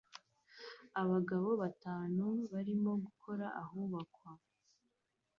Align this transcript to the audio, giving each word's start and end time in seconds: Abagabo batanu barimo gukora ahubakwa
Abagabo 1.01 1.49
batanu 1.61 2.25
barimo 2.51 2.91
gukora 3.03 3.45
ahubakwa 3.61 4.29